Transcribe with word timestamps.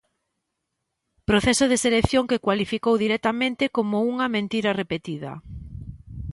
Proceso 1.29 1.65
de 1.71 1.81
selección 1.85 2.23
que 2.29 2.43
cualificou 2.45 2.95
directamente 3.05 3.63
como 3.77 3.95
unha 4.11 4.27
"mentira 4.35 4.71
repetida". 4.81 5.31